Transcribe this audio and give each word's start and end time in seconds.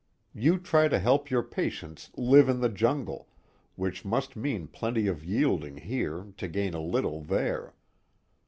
You 0.33 0.57
try 0.57 0.87
to 0.87 0.97
help 0.97 1.29
your 1.29 1.43
patients 1.43 2.09
live 2.17 2.49
in 2.49 2.59
the 2.59 2.69
jungle, 2.69 3.27
which 3.75 4.03
must 4.03 4.35
mean 4.35 4.65
plenty 4.67 5.05
of 5.05 5.23
yielding 5.23 5.77
here 5.77 6.33
to 6.37 6.47
gain 6.47 6.73
a 6.73 6.81
little 6.81 7.21
there. 7.21 7.75